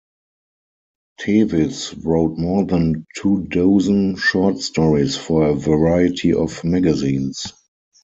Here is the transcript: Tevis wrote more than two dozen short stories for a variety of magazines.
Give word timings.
Tevis 1.19 1.93
wrote 1.93 2.35
more 2.35 2.65
than 2.65 3.05
two 3.17 3.43
dozen 3.49 4.15
short 4.15 4.57
stories 4.57 5.15
for 5.15 5.45
a 5.45 5.53
variety 5.55 6.33
of 6.33 6.63
magazines. 6.63 7.53